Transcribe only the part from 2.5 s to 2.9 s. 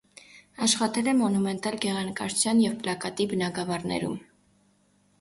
և